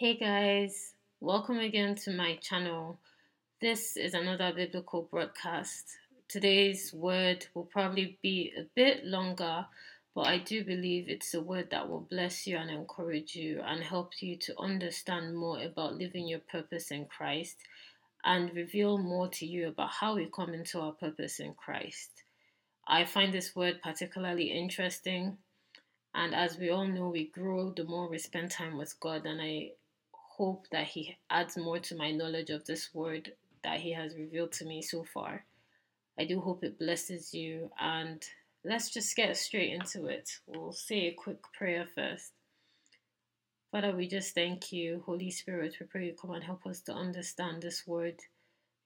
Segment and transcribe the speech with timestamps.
[0.00, 3.00] Hey guys, welcome again to my channel.
[3.60, 5.86] This is another biblical broadcast.
[6.28, 9.66] Today's word will probably be a bit longer,
[10.14, 13.82] but I do believe it's a word that will bless you and encourage you and
[13.82, 17.56] help you to understand more about living your purpose in Christ
[18.24, 22.22] and reveal more to you about how we come into our purpose in Christ.
[22.86, 25.38] I find this word particularly interesting.
[26.14, 29.26] And as we all know, we grow the more we spend time with God.
[29.26, 29.72] And I
[30.38, 33.32] hope that He adds more to my knowledge of this word
[33.64, 35.44] that He has revealed to me so far.
[36.18, 38.24] I do hope it blesses you, and
[38.64, 40.30] let's just get straight into it.
[40.46, 42.32] We'll say a quick prayer first.
[43.70, 45.02] Father, we just thank you.
[45.04, 48.20] Holy Spirit, we pray you come and help us to understand this word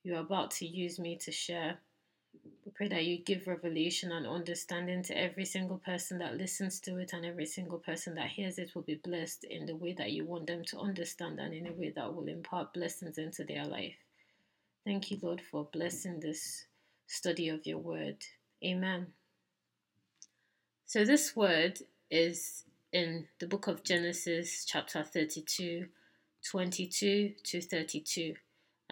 [0.05, 1.79] you're about to use me to share.
[2.65, 6.99] We pray that you give revelation and understanding to every single person that listens to
[6.99, 10.13] it and every single person that hears it will be blessed in the way that
[10.13, 13.65] you want them to understand and in a way that will impart blessings into their
[13.65, 13.97] life.
[14.85, 16.67] Thank you, Lord, for blessing this
[17.07, 18.17] study of your word.
[18.65, 19.09] Amen.
[20.87, 21.79] So, this word
[22.11, 25.87] is in the book of Genesis, chapter 32,
[26.51, 28.35] 22 to 32.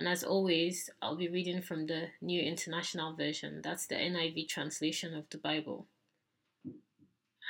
[0.00, 3.60] And as always, I'll be reading from the New International Version.
[3.62, 5.88] That's the NIV translation of the Bible.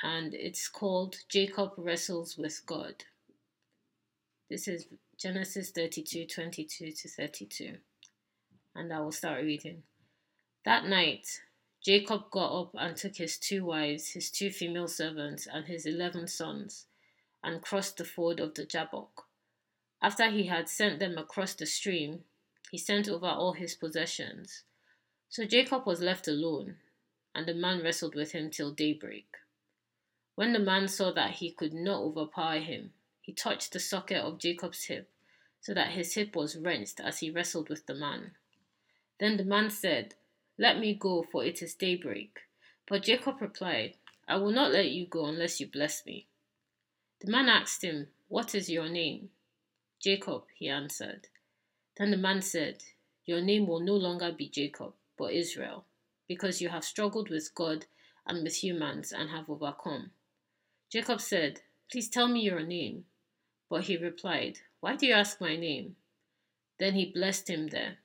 [0.03, 3.05] And it's called Jacob Wrestles with God.
[4.49, 7.75] This is Genesis 32 22 to 32.
[8.75, 9.83] And I will start reading.
[10.65, 11.39] That night,
[11.81, 16.27] Jacob got up and took his two wives, his two female servants, and his eleven
[16.27, 16.87] sons,
[17.41, 19.27] and crossed the ford of the Jabbok.
[20.01, 22.25] After he had sent them across the stream,
[22.71, 24.63] he sent over all his possessions.
[25.27, 26.77] So Jacob was left alone,
[27.35, 29.27] and the man wrestled with him till daybreak.
[30.35, 34.39] When the man saw that he could not overpower him, he touched the socket of
[34.39, 35.09] Jacob's hip,
[35.59, 38.31] so that his hip was wrenched as he wrestled with the man.
[39.19, 40.15] Then the man said,
[40.57, 42.39] Let me go, for it is daybreak.
[42.87, 43.97] But Jacob replied,
[44.29, 46.27] I will not let you go unless you bless me.
[47.19, 49.29] The man asked him, What is your name?
[49.99, 51.27] Jacob, he answered.
[52.01, 52.83] Then the man said,
[53.25, 55.85] Your name will no longer be Jacob, but Israel,
[56.27, 57.85] because you have struggled with God
[58.25, 60.09] and with humans and have overcome.
[60.89, 61.61] Jacob said,
[61.91, 63.05] Please tell me your name.
[63.69, 65.95] But he replied, Why do you ask my name?
[66.79, 67.97] Then he blessed him there.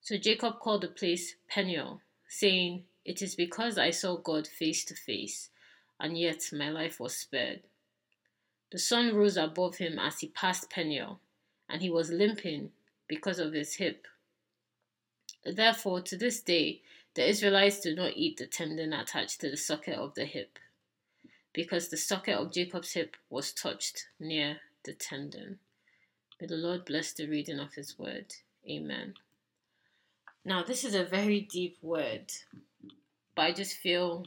[0.00, 4.94] So Jacob called the place Peniel, saying, It is because I saw God face to
[4.94, 5.50] face,
[6.00, 7.64] and yet my life was spared.
[8.72, 11.20] The sun rose above him as he passed Peniel,
[11.68, 12.70] and he was limping
[13.10, 14.06] because of his hip.
[15.44, 16.80] Therefore, to this day,
[17.14, 20.60] the Israelites do not eat the tendon attached to the socket of the hip,
[21.52, 25.58] because the socket of Jacob's hip was touched near the tendon.
[26.40, 28.26] May the Lord bless the reading of his word.
[28.70, 29.14] Amen.
[30.44, 32.30] Now, this is a very deep word,
[33.34, 34.26] but I just feel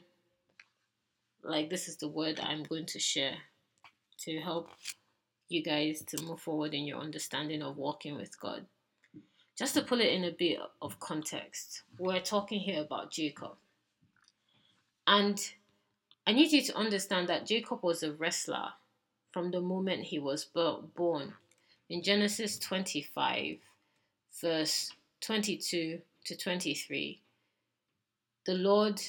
[1.41, 3.37] like this is the word I'm going to share
[4.19, 4.69] to help
[5.47, 8.65] you guys to move forward in your understanding of walking with God.
[9.55, 13.55] Just to put it in a bit of context, we're talking here about Jacob.
[15.05, 15.39] And
[16.25, 18.69] I need you to understand that Jacob was a wrestler
[19.31, 21.33] from the moment he was born.
[21.89, 23.57] In Genesis 25,
[24.41, 24.91] verse
[25.21, 27.21] 22 to 23,
[28.45, 28.99] the Lord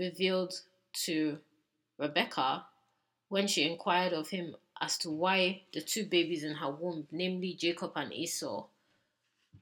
[0.00, 0.54] revealed
[1.04, 1.38] to
[1.98, 2.64] Rebecca
[3.28, 7.54] when she inquired of him as to why the two babies in her womb, namely
[7.54, 8.66] Jacob and Esau,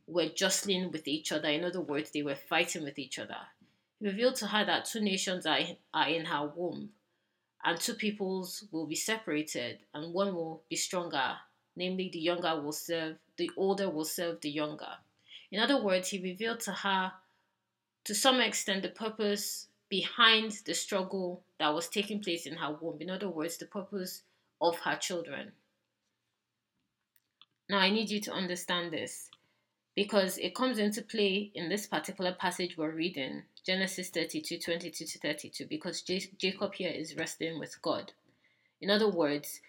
[0.07, 1.49] were jostling with each other.
[1.49, 3.37] In other words, they were fighting with each other.
[3.99, 5.61] He revealed to her that two nations are,
[5.95, 6.91] are in her womb,
[7.65, 11.37] and two peoples will be separated, and one will be stronger.
[11.75, 14.99] Namely, the younger will serve, the older will serve the younger.
[15.51, 17.13] In other words, he revealed to her,
[18.05, 23.01] to some extent, the purpose behind the struggle that was taking place in her womb.
[23.01, 24.23] In other words, the purpose
[24.61, 25.53] of her children.
[27.69, 29.31] Now, I need you to understand this
[29.95, 35.19] because it comes into play in this particular passage we're reading, Genesis 32 22 to
[35.19, 38.13] 32, because J- Jacob here is wrestling with God.
[38.81, 39.61] In other words,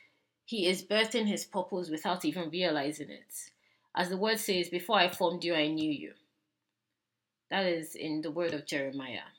[0.46, 3.34] he is birthing his purpose without even realizing it.
[3.96, 6.14] As the word says, Before I formed you, I knew you.
[7.50, 9.30] That is in the word of Jeremiah.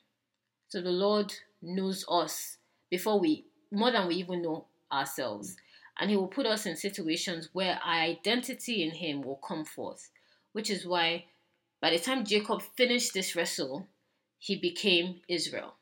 [0.67, 2.57] So the Lord knows us
[2.89, 5.57] before we, more than we even know ourselves.
[5.99, 10.09] And He will put us in situations where our identity in Him will come forth
[10.55, 11.25] which is why
[11.81, 13.89] by the time Jacob finished this wrestle,
[14.39, 15.73] he became Israel.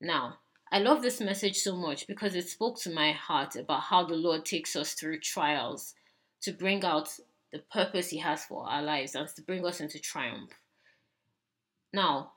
[0.00, 0.38] Now,
[0.72, 4.14] I love this message so much because it spoke to my heart about how the
[4.14, 5.92] Lord takes us through trials
[6.40, 7.10] to bring out
[7.52, 10.52] the purpose He has for our lives and to bring us into triumph.
[11.92, 12.32] Now,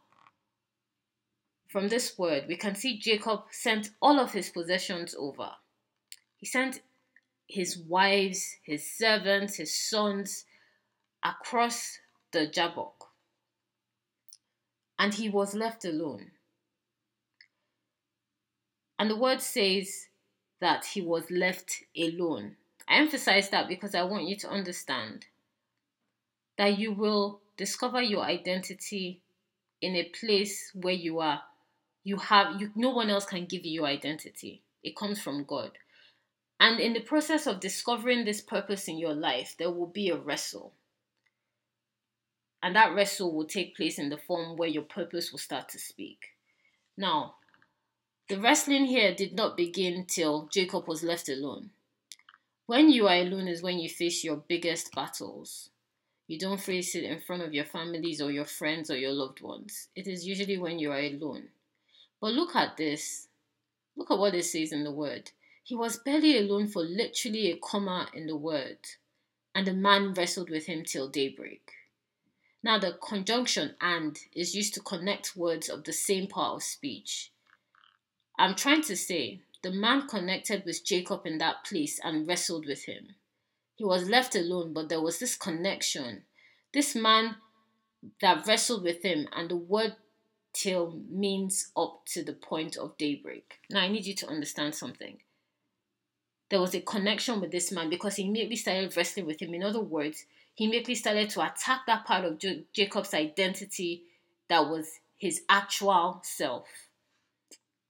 [1.69, 5.51] from this word, we can see Jacob sent all of his possessions over.
[6.35, 6.81] He sent
[7.47, 10.43] his wives, his servants, his sons
[11.25, 11.97] across
[12.31, 13.09] the Jabbok.
[14.99, 16.31] And he was left alone.
[18.99, 20.07] And the word says
[20.61, 22.55] that he was left alone.
[22.87, 25.25] I emphasize that because I want you to understand
[26.57, 29.21] that you will discover your identity
[29.81, 31.41] in a place where you are
[32.03, 35.71] you have you no one else can give you your identity it comes from god
[36.59, 40.17] and in the process of discovering this purpose in your life there will be a
[40.17, 40.73] wrestle
[42.65, 45.79] and that wrestle will take place in the form where your purpose will start to
[45.79, 46.31] speak
[46.97, 47.35] now
[48.27, 51.69] the wrestling here did not begin till jacob was left alone
[52.65, 55.69] when you are alone is when you face your biggest battles
[56.27, 59.41] you don't face it in front of your families or your friends or your loved
[59.41, 59.89] ones.
[59.95, 61.49] It is usually when you are alone.
[62.19, 63.27] But look at this.
[63.95, 65.31] Look at what it says in the word.
[65.63, 68.77] He was barely alone for literally a comma in the word,
[69.53, 71.71] and the man wrestled with him till daybreak.
[72.65, 77.31] Now, the conjunction and is used to connect words of the same part of speech.
[78.39, 82.85] I'm trying to say the man connected with Jacob in that place and wrestled with
[82.85, 83.09] him.
[83.75, 86.23] He was left alone, but there was this connection.
[86.73, 87.35] This man
[88.19, 89.97] that wrestled with him, and the word
[90.51, 93.59] till means up to the point of daybreak.
[93.69, 95.17] Now, I need you to understand something.
[96.49, 99.53] There was a connection with this man because he immediately started wrestling with him.
[99.53, 102.41] In other words, he immediately started to attack that part of
[102.73, 104.03] Jacob's identity
[104.47, 106.67] that was his actual self.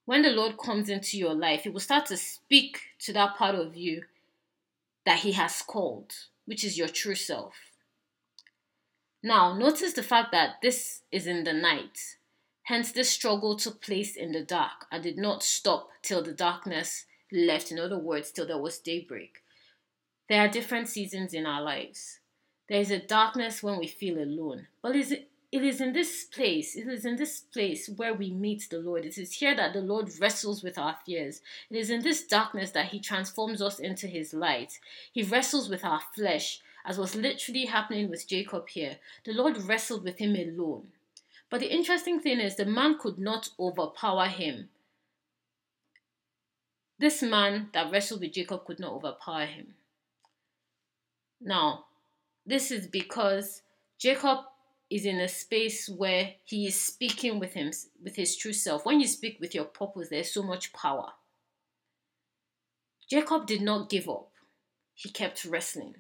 [0.06, 3.56] When the Lord comes into your life, He will start to speak to that part
[3.56, 4.04] of you
[5.06, 6.14] that He has called,
[6.46, 7.56] which is your true self.
[9.24, 12.18] Now, notice the fact that this is in the night.
[12.64, 17.06] Hence, this struggle took place in the dark and did not stop till the darkness
[17.32, 17.72] left.
[17.72, 19.42] In other words, till there was daybreak.
[20.30, 22.20] There are different seasons in our lives.
[22.68, 26.26] There is a darkness when we feel alone, but is it it is in this
[26.26, 29.06] place, it is in this place where we meet the Lord.
[29.06, 31.42] It is here that the Lord wrestles with our fears.
[31.70, 34.80] It is in this darkness that He transforms us into His light.
[35.14, 38.98] He wrestles with our flesh, as was literally happening with Jacob here.
[39.24, 40.88] The Lord wrestled with him alone.
[41.50, 44.70] But the interesting thing is, the man could not overpower him.
[47.00, 49.76] This man that wrestled with Jacob could not overpower him.
[51.40, 51.86] Now,
[52.46, 53.62] this is because
[54.00, 54.40] Jacob
[54.90, 57.72] is in a space where he is speaking with him
[58.04, 58.86] with his true self.
[58.86, 61.10] When you speak with your purpose, there's so much power.
[63.10, 64.32] Jacob did not give up.
[64.94, 65.96] He kept wrestling.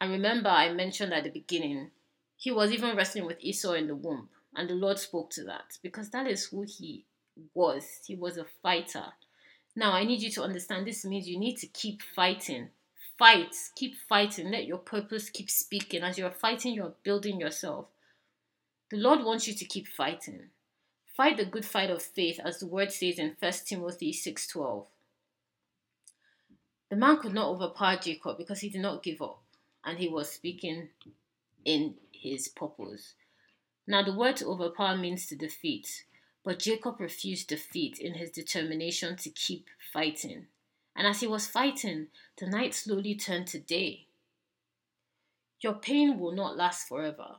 [0.00, 1.90] And remember, I mentioned at the beginning,
[2.36, 4.28] he was even wrestling with Esau in the womb.
[4.54, 7.06] And the Lord spoke to that because that is who he
[7.54, 7.84] was.
[8.06, 9.04] He was a fighter.
[9.76, 12.70] Now, I need you to understand this means you need to keep fighting
[13.20, 14.50] Fight, keep fighting.
[14.50, 16.02] Let your purpose keep speaking.
[16.02, 17.88] As you're fighting, you're building yourself.
[18.90, 20.44] The Lord wants you to keep fighting.
[21.04, 24.86] Fight the good fight of faith, as the word says in 1 Timothy 6:12.
[26.88, 29.42] The man could not overpower Jacob because he did not give up,
[29.84, 30.88] and he was speaking
[31.62, 33.12] in his purpose.
[33.86, 36.06] Now, the word to overpower means to defeat,
[36.42, 40.46] but Jacob refused defeat in his determination to keep fighting.
[41.00, 44.08] And as he was fighting, the night slowly turned to day.
[45.62, 47.36] Your pain will not last forever.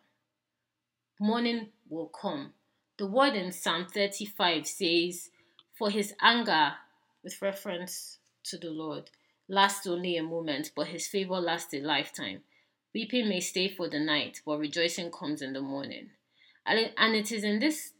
[1.19, 2.53] Morning will come.
[2.97, 5.29] The word in Psalm 35 says,
[5.77, 6.73] For his anger,
[7.23, 9.11] with reference to the Lord,
[9.47, 12.41] lasts only a moment, but his favor lasts a lifetime.
[12.95, 16.09] Weeping may stay for the night, but rejoicing comes in the morning.
[16.65, 17.93] And it is in this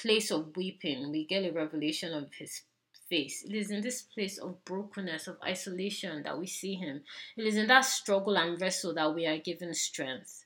[0.00, 2.62] place of weeping we get a revelation of his
[3.08, 3.44] face.
[3.44, 7.02] It is in this place of brokenness, of isolation that we see him.
[7.36, 10.44] It is in that struggle and wrestle that we are given strength.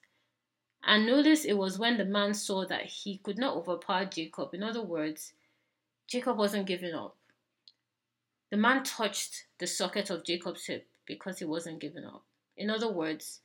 [0.85, 4.55] And notice it was when the man saw that he could not overpower Jacob.
[4.55, 5.33] In other words,
[6.09, 7.17] Jacob wasn't giving up.
[8.51, 12.25] The man touched the socket of Jacob's hip because he wasn't giving up.
[12.57, 13.41] In other words,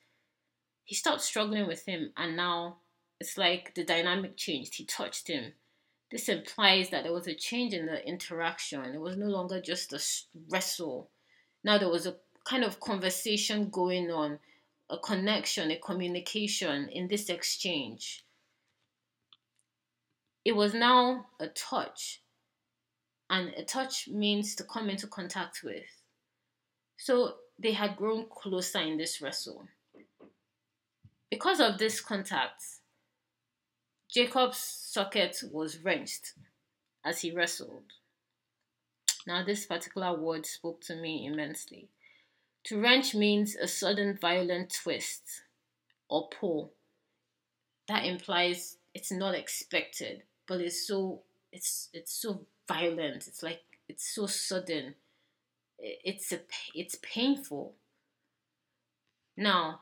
[0.83, 2.77] he stopped struggling with him and now
[3.19, 4.75] it's like the dynamic changed.
[4.75, 5.53] He touched him
[6.11, 8.83] this implies that there was a change in the interaction.
[8.85, 10.01] It was no longer just a
[10.49, 11.09] wrestle.
[11.63, 14.39] Now there was a kind of conversation going on,
[14.89, 18.23] a connection, a communication in this exchange.
[20.45, 22.21] It was now a touch,
[23.29, 25.83] and a touch means to come into contact with.
[26.95, 29.67] So they had grown closer in this wrestle.
[31.29, 32.63] Because of this contact,
[34.09, 36.33] Jacob's socket was wrenched
[37.05, 37.83] as he wrestled.
[39.25, 41.89] Now, this particular word spoke to me immensely.
[42.65, 45.43] To wrench means a sudden violent twist
[46.09, 46.71] or pull.
[47.87, 51.21] That implies it's not expected, but it's so
[51.51, 53.27] it's it's so violent.
[53.27, 54.95] It's like it's so sudden.
[55.79, 56.39] It's a
[56.73, 57.75] it's painful.
[59.37, 59.81] Now,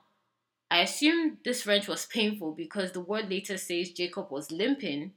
[0.69, 5.13] I assume this wrench was painful because the word later says Jacob was limping,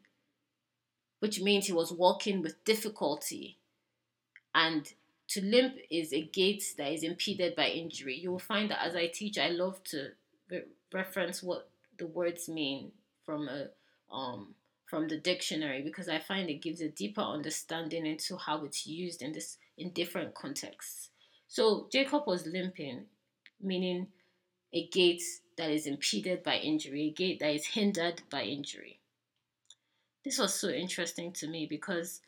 [1.20, 3.58] which means he was walking with difficulty.
[4.54, 4.92] And
[5.28, 8.18] to limp is a gait that is impeded by injury.
[8.18, 10.10] You will find that as I teach, I love to
[10.50, 12.92] re- reference what the words mean
[13.24, 13.68] from a
[14.14, 14.54] um,
[14.86, 19.20] from the dictionary because I find it gives a deeper understanding into how it's used
[19.20, 21.10] in this in different contexts.
[21.46, 23.04] So Jacob was limping,
[23.60, 24.08] meaning
[24.72, 25.22] a gait
[25.56, 28.98] that is impeded by injury, a gait that is hindered by injury.
[30.24, 32.20] This was so interesting to me because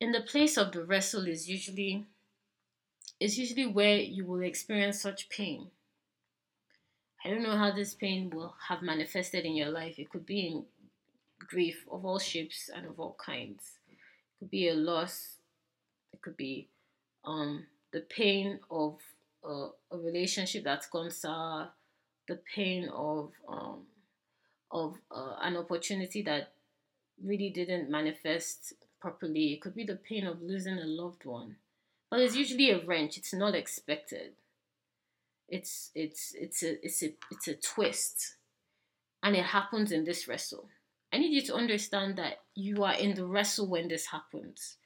[0.00, 2.06] in the place of the wrestle is usually
[3.20, 5.66] is usually where you will experience such pain.
[7.24, 9.98] I don't know how this pain will have manifested in your life.
[9.98, 10.64] It could be in
[11.48, 13.78] grief of all shapes and of all kinds.
[13.90, 13.96] It
[14.38, 15.38] could be a loss.
[16.12, 16.68] It could be
[17.24, 18.98] um, the pain of
[19.44, 21.70] a, a relationship that's gone sour,
[22.26, 23.82] the pain of um,
[24.70, 26.52] of uh, an opportunity that
[27.22, 29.52] really didn't manifest properly.
[29.52, 31.56] It could be the pain of losing a loved one,
[32.10, 33.16] but it's usually a wrench.
[33.16, 34.32] It's not expected.
[35.48, 38.36] It's it's it's a it's a it's a twist,
[39.22, 40.68] and it happens in this wrestle.
[41.10, 44.76] I need you to understand that you are in the wrestle when this happens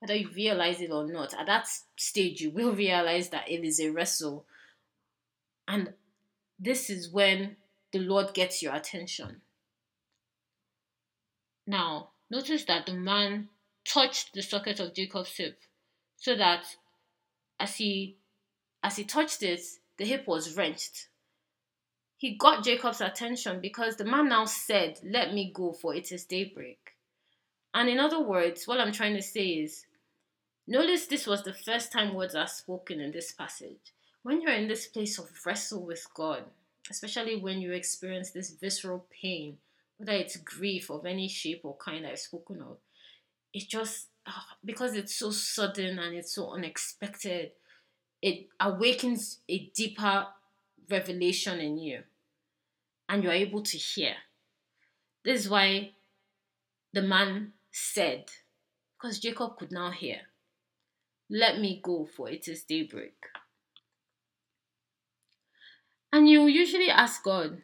[0.00, 3.78] whether you realize it or not, at that stage, you will realize that it is
[3.78, 4.46] a wrestle.
[5.68, 5.92] And
[6.58, 7.56] this is when
[7.92, 9.42] the Lord gets your attention.
[11.66, 13.50] Now, notice that the man
[13.84, 15.60] touched the socket of Jacob's hip
[16.16, 16.64] so that
[17.58, 18.16] as he
[18.82, 19.60] as he touched it,
[19.98, 21.08] the hip was wrenched.
[22.16, 26.24] He got Jacob's attention because the man now said, Let me go, for it is
[26.24, 26.96] daybreak.
[27.74, 29.84] And in other words, what I'm trying to say is
[30.70, 33.92] Notice this was the first time words are spoken in this passage.
[34.22, 36.44] When you're in this place of wrestle with God,
[36.88, 39.58] especially when you experience this visceral pain,
[39.96, 42.76] whether it's grief of any shape or kind I've spoken of,
[43.52, 44.30] it just uh,
[44.64, 47.50] because it's so sudden and it's so unexpected,
[48.22, 50.28] it awakens a deeper
[50.88, 52.04] revelation in you,
[53.08, 54.14] and you're able to hear.
[55.24, 55.90] This is why
[56.92, 58.26] the man said,
[58.96, 60.20] because Jacob could now hear.
[61.30, 63.14] Let me go, for it is daybreak.
[66.12, 67.62] And you usually ask God,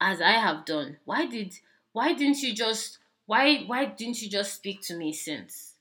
[0.00, 1.54] as I have done, why did
[1.92, 5.74] why didn't you just why why didn't you just speak to me since?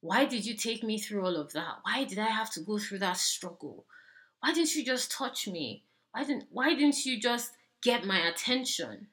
[0.00, 1.78] Why did you take me through all of that?
[1.82, 3.84] Why did I have to go through that struggle?
[4.38, 5.82] Why didn't you just touch me?
[6.12, 7.50] Why didn't why didn't you just
[7.82, 9.08] get my attention?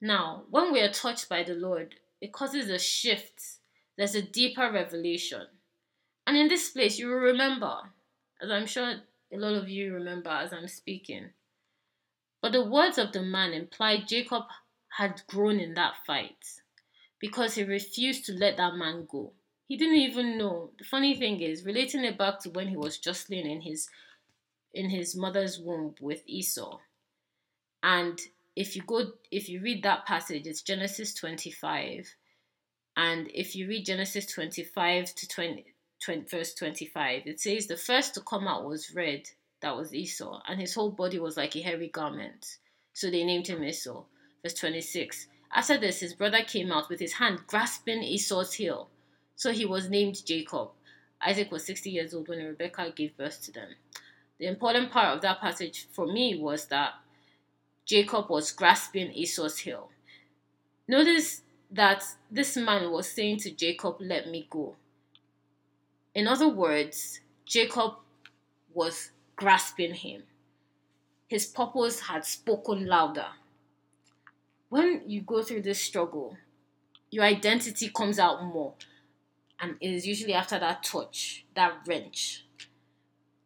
[0.00, 3.59] Now, when we are touched by the Lord, it causes a shift
[3.96, 5.46] there's a deeper revelation.
[6.26, 7.76] And in this place, you will remember,
[8.40, 8.94] as I'm sure
[9.32, 11.30] a lot of you remember as I'm speaking.
[12.42, 14.44] But the words of the man implied Jacob
[14.96, 16.44] had grown in that fight
[17.20, 19.32] because he refused to let that man go.
[19.68, 20.70] He didn't even know.
[20.78, 23.88] The funny thing is, relating it back to when he was jostling in his
[24.72, 26.78] in his mother's womb with Esau.
[27.82, 28.20] And
[28.56, 32.14] if you go if you read that passage, it's Genesis 25
[32.96, 35.64] and if you read Genesis 25 to 20,
[36.04, 39.22] 20, verse 25, it says, The first to come out was red,
[39.60, 42.58] that was Esau, and his whole body was like a hairy garment.
[42.92, 44.04] So they named him Esau.
[44.42, 45.26] Verse 26.
[45.52, 48.88] After this, his brother came out with his hand grasping Esau's heel.
[49.36, 50.70] So he was named Jacob.
[51.20, 53.68] Isaac was 60 years old when Rebekah gave birth to them.
[54.38, 56.94] The important part of that passage for me was that
[57.84, 59.90] Jacob was grasping Esau's heel.
[60.88, 64.76] Notice that this man was saying to Jacob, Let me go.
[66.14, 67.94] In other words, Jacob
[68.72, 70.24] was grasping him.
[71.28, 73.26] His purpose had spoken louder.
[74.68, 76.36] When you go through this struggle,
[77.10, 78.74] your identity comes out more.
[79.60, 82.44] And it is usually after that touch, that wrench,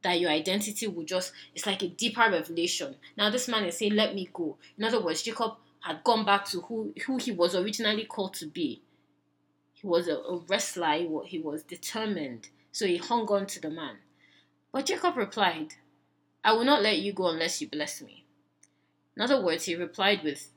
[0.03, 2.97] that your identity will just, it's like a deeper revelation.
[3.17, 4.57] Now, this man is saying, Let me go.
[4.79, 8.47] In other words, Jacob had gone back to who, who he was originally called to
[8.47, 8.81] be.
[9.75, 12.49] He was a, a wrestler, he was, he was determined.
[12.73, 13.97] So he hung on to the man.
[14.73, 15.75] But Jacob replied,
[16.43, 18.25] I will not let you go unless you bless me.
[19.15, 20.49] In other words, he replied with,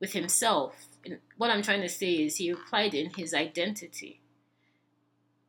[0.00, 0.86] with himself.
[1.04, 4.20] And what I'm trying to say is he replied in his identity.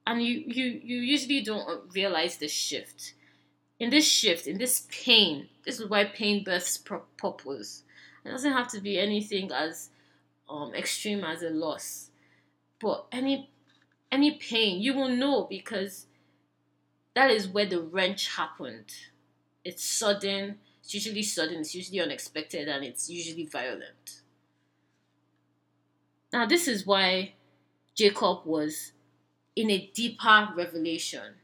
[0.06, 3.14] And you, you, you usually don't realize this shift.
[3.80, 7.84] In this shift, in this pain, this is why pain births purpose.
[8.26, 9.90] It doesn't have to be anything as
[10.50, 12.10] um, extreme as a loss,
[12.80, 13.50] but any
[14.12, 16.06] any pain you will know because
[17.16, 18.94] that is where the wrench happened.
[19.64, 20.60] It's sudden.
[20.82, 21.60] It's usually sudden.
[21.60, 24.22] It's usually unexpected, and it's usually violent.
[26.32, 27.34] Now, this is why
[27.96, 28.94] Jacob was
[29.56, 31.36] in a deeper revelation.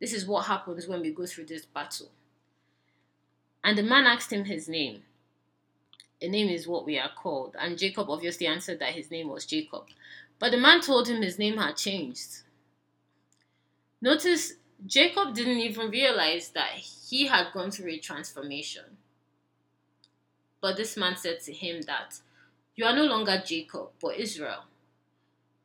[0.00, 2.10] This is what happens when we go through this battle.
[3.62, 5.04] And the man asked him his name
[6.20, 7.56] a name is what we are called.
[7.58, 9.84] And Jacob obviously answered that his name was Jacob.
[10.38, 12.42] But the man told him his name had changed.
[14.00, 14.54] Notice
[14.86, 18.84] Jacob didn't even realize that he had gone through a transformation.
[20.60, 22.20] But this man said to him that
[22.74, 24.64] you are no longer Jacob, but Israel.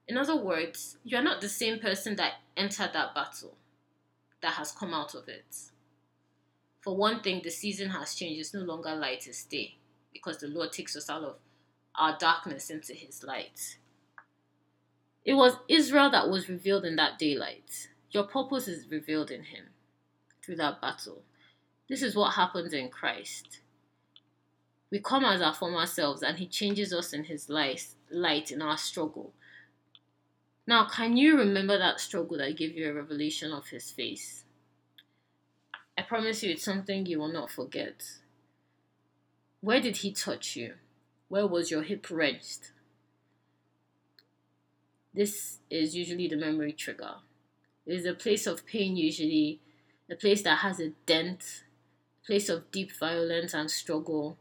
[0.08, 3.56] In other words, you are not the same person that entered that battle,
[4.42, 5.46] that has come out of it.
[6.82, 8.40] For one thing, the season has changed.
[8.40, 9.76] It's no longer light, it's day
[10.14, 11.36] because the Lord takes us out of
[11.96, 13.78] our darkness into his light.
[15.24, 17.90] It was Israel that was revealed in that daylight.
[18.10, 19.66] Your purpose is revealed in him
[20.44, 21.24] through that battle.
[21.88, 23.60] This is what happens in Christ.
[24.90, 28.62] We come as our former selves and he changes us in his light, light in
[28.62, 29.34] our struggle.
[30.68, 34.44] Now, can you remember that struggle that gave you a revelation of his face?
[35.98, 38.04] I promise you it's something you will not forget.
[39.62, 40.74] Where did he touch you?
[41.30, 42.72] Where was your hip wrenched?
[45.14, 47.16] This is usually the memory trigger.
[47.86, 49.60] It is a place of pain, usually,
[50.10, 51.64] a place that has a dent,
[52.24, 54.38] a place of deep violence and struggle.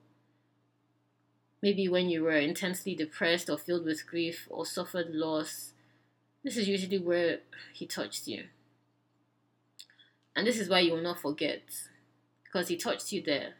[1.62, 5.72] Maybe when you were intensely depressed or filled with grief or suffered loss.
[6.42, 7.40] This is usually where
[7.74, 8.44] he touched you.
[10.34, 11.62] And this is why you will not forget,
[12.44, 13.54] because he touched you there.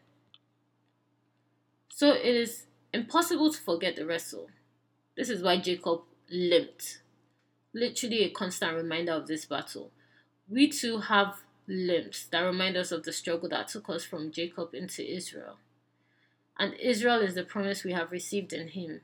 [2.01, 4.49] So it is impossible to forget the wrestle.
[5.15, 7.03] This is why Jacob limped.
[7.75, 9.91] Literally a constant reminder of this battle.
[10.49, 14.73] We too have limps that remind us of the struggle that took us from Jacob
[14.73, 15.57] into Israel.
[16.57, 19.01] And Israel is the promise we have received in him.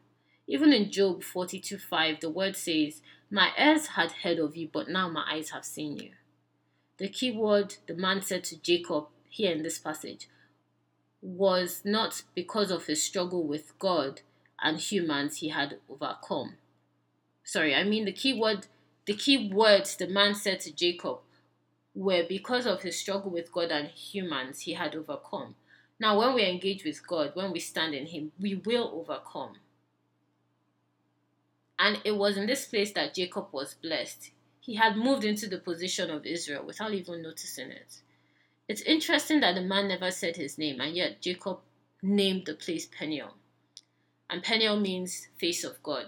[0.48, 4.90] Even in Job 42 5, the word says, My ears had heard of you, but
[4.90, 6.14] now my eyes have seen you.
[6.98, 10.28] The key word the man said to Jacob here in this passage
[11.28, 14.22] was not because of his struggle with God
[14.62, 16.56] and humans he had overcome.
[17.44, 18.68] Sorry, I mean the key word
[19.06, 21.20] the key words the man said to Jacob
[21.94, 25.56] were because of his struggle with God and humans he had overcome.
[26.00, 29.56] Now, when we engage with God, when we stand in Him, we will overcome.
[31.80, 34.32] And it was in this place that Jacob was blessed.
[34.60, 38.02] He had moved into the position of Israel without even noticing it.
[38.68, 41.60] It's interesting that the man never said his name, and yet Jacob
[42.02, 43.34] named the place Peniel.
[44.30, 46.08] And Peniel means face of God.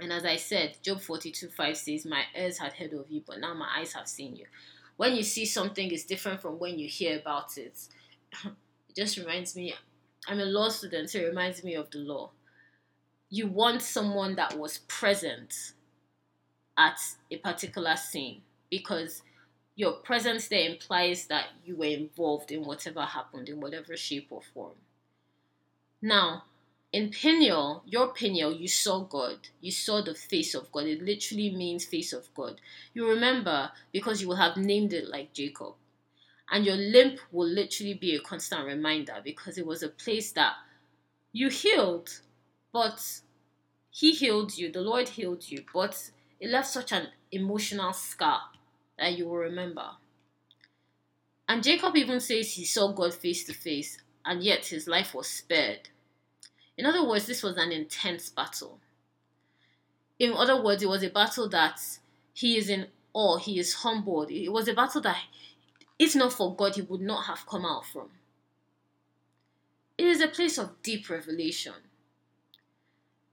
[0.00, 3.38] And as I said, Job 42 5 says, My ears had heard of you, but
[3.38, 4.46] now my eyes have seen you.
[4.96, 7.78] When you see something, is different from when you hear about it.
[8.88, 9.72] It just reminds me,
[10.28, 12.30] I'm a law student, so it reminds me of the law.
[13.30, 15.72] You want someone that was present
[16.76, 16.98] at
[17.30, 19.22] a particular scene because
[19.74, 24.42] your presence there implies that you were involved in whatever happened in whatever shape or
[24.54, 24.74] form.
[26.02, 26.44] Now,
[26.92, 29.48] in Peniel, your Peniel, you saw God.
[29.62, 30.84] You saw the face of God.
[30.84, 32.60] It literally means face of God.
[32.92, 35.74] You remember because you will have named it like Jacob.
[36.50, 40.52] And your limp will literally be a constant reminder because it was a place that
[41.32, 42.20] you healed,
[42.74, 43.20] but
[43.90, 44.70] He healed you.
[44.70, 48.42] The Lord healed you, but it left such an emotional scar
[49.02, 49.84] that you will remember.
[51.48, 55.26] And Jacob even says he saw God face to face, and yet his life was
[55.26, 55.88] spared.
[56.78, 58.78] In other words, this was an intense battle.
[60.20, 61.80] In other words, it was a battle that
[62.32, 64.30] he is in awe, he is humbled.
[64.30, 65.18] It was a battle that,
[65.98, 68.08] if not for God, he would not have come out from.
[69.98, 71.74] It is a place of deep revelation.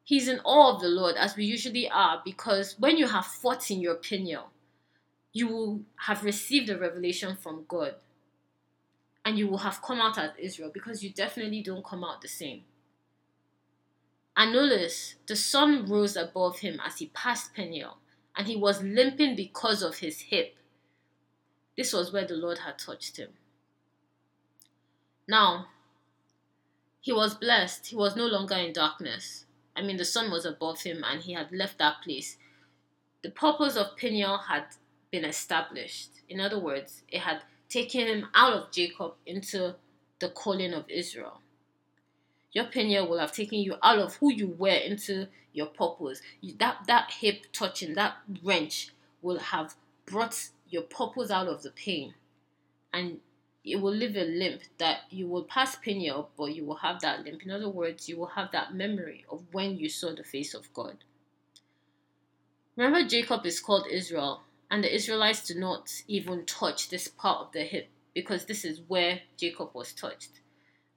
[0.04, 3.70] He's in awe of the Lord, as we usually are, because when you have fought
[3.70, 4.50] in your Peniel,
[5.40, 7.96] you will have received a revelation from God
[9.26, 12.28] and you will have come out as Israel because you definitely don't come out the
[12.28, 12.64] same.
[14.36, 17.98] And notice the sun rose above him as he passed Peniel,
[18.36, 20.56] and he was limping because of his hip.
[21.76, 23.30] this was where the Lord had touched him.
[25.28, 25.68] Now,
[27.02, 27.88] he was blessed.
[27.88, 29.46] He was no longer in darkness.
[29.76, 32.38] I mean, the sun was above him and he had left that place.
[33.24, 34.66] The purpose of Peniel had
[35.12, 36.10] been established.
[36.28, 39.76] In other words, it had taken him out of Jacob into
[40.20, 41.42] the calling of Israel.
[42.52, 46.22] Your Peniel will have taken you out of who you were into your purpose.
[46.58, 48.90] that that hip touching, that wrench
[49.22, 52.16] will have brought your purpose out of the pain.
[52.92, 53.20] And
[53.64, 57.24] it will leave a limp that you will pass Peniel, but you will have that
[57.24, 57.44] limp.
[57.44, 60.74] In other words, you will have that memory of when you saw the face of
[60.74, 60.98] God.
[62.76, 67.52] Remember, Jacob is called Israel, and the Israelites do not even touch this part of
[67.52, 70.40] the hip because this is where Jacob was touched.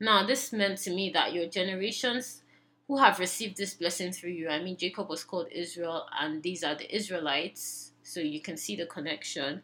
[0.00, 2.42] Now, this meant to me that your generations
[2.88, 6.64] who have received this blessing through you, I mean, Jacob was called Israel, and these
[6.64, 9.62] are the Israelites, so you can see the connection.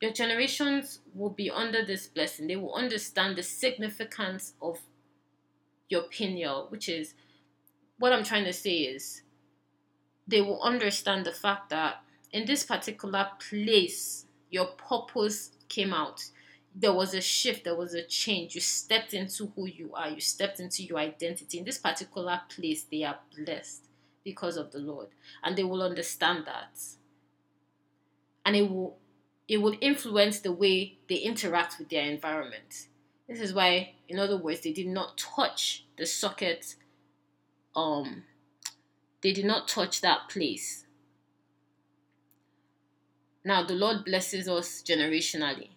[0.00, 2.46] Your generations will be under this blessing.
[2.46, 4.80] They will understand the significance of
[5.88, 7.14] your Peniel, which is
[7.98, 9.22] what I'm trying to say is
[10.26, 12.03] they will understand the fact that
[12.34, 16.20] in this particular place, your purpose came out.
[16.74, 18.56] There was a shift, there was a change.
[18.56, 21.58] You stepped into who you are, you stepped into your identity.
[21.58, 23.86] In this particular place, they are blessed
[24.24, 25.08] because of the Lord,
[25.44, 26.76] and they will understand that.
[28.44, 28.98] And it will
[29.46, 32.88] it will influence the way they interact with their environment.
[33.28, 36.74] This is why, in other words, they did not touch the socket.
[37.76, 38.24] Um,
[39.22, 40.83] they did not touch that place
[43.44, 45.70] now, the Lord blesses us generationally.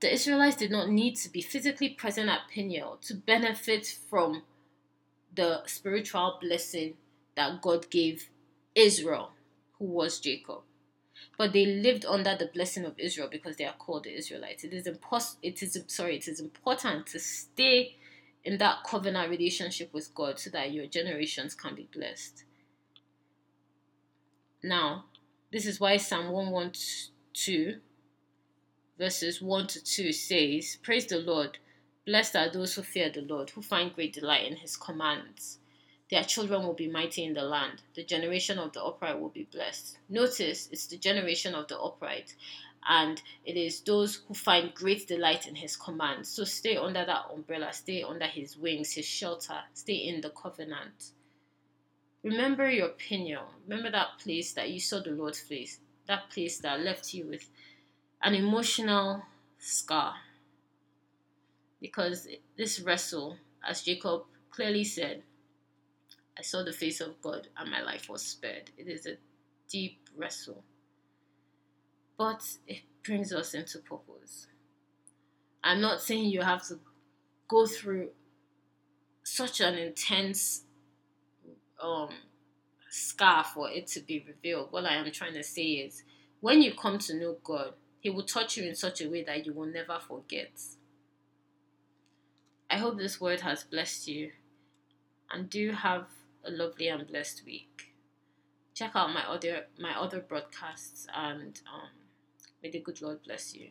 [0.00, 4.42] The Israelites did not need to be physically present at Peniel to benefit from
[5.34, 6.94] the spiritual blessing
[7.36, 8.28] that God gave
[8.74, 9.30] Israel,
[9.78, 10.62] who was Jacob.
[11.38, 14.64] But they lived under the blessing of Israel because they are called the Israelites.
[14.64, 17.96] It is impos- it is sorry, it is important to stay
[18.44, 22.44] in that covenant relationship with God so that your generations can be blessed.
[24.62, 25.04] Now,
[25.52, 27.76] this is why Psalm 112,
[28.98, 31.58] verses 1 to 2 says, Praise the Lord.
[32.04, 35.58] Blessed are those who fear the Lord, who find great delight in his commands.
[36.10, 37.82] Their children will be mighty in the land.
[37.94, 39.98] The generation of the upright will be blessed.
[40.08, 42.34] Notice it's the generation of the upright,
[42.88, 46.28] and it is those who find great delight in his commands.
[46.28, 51.10] So stay under that umbrella, stay under his wings, his shelter, stay in the covenant.
[52.26, 53.52] Remember your Peniel.
[53.68, 55.78] Remember that place that you saw the Lord's face.
[56.08, 57.48] That place that left you with
[58.20, 59.22] an emotional
[59.60, 60.14] scar.
[61.80, 62.26] Because
[62.58, 65.22] this wrestle, as Jacob clearly said,
[66.36, 68.72] I saw the face of God and my life was spared.
[68.76, 69.18] It is a
[69.70, 70.64] deep wrestle.
[72.18, 74.48] But it brings us into purpose.
[75.62, 76.80] I'm not saying you have to
[77.46, 78.08] go through
[79.22, 80.62] such an intense
[81.82, 82.10] um
[82.90, 84.72] scar for it to be revealed.
[84.72, 86.02] What I am trying to say is
[86.40, 89.46] when you come to know God, He will touch you in such a way that
[89.46, 90.52] you will never forget.
[92.70, 94.32] I hope this word has blessed you
[95.30, 96.06] and do have
[96.44, 97.94] a lovely and blessed week.
[98.74, 101.88] Check out my other my other broadcasts and um,
[102.62, 103.70] may the good Lord bless you.